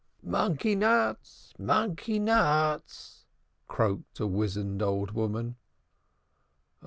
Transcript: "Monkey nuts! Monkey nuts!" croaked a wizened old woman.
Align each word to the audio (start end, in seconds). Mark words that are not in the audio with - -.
"Monkey 0.23 0.73
nuts! 0.73 1.53
Monkey 1.59 2.17
nuts!" 2.17 3.25
croaked 3.67 4.19
a 4.19 4.25
wizened 4.25 4.81
old 4.81 5.11
woman. 5.11 5.57